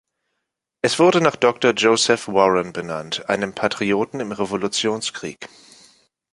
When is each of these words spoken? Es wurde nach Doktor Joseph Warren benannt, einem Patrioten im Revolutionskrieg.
Es 0.81 0.97
wurde 0.97 1.21
nach 1.21 1.35
Doktor 1.35 1.73
Joseph 1.73 2.27
Warren 2.27 2.73
benannt, 2.73 3.29
einem 3.29 3.53
Patrioten 3.53 4.19
im 4.19 4.31
Revolutionskrieg. 4.31 5.47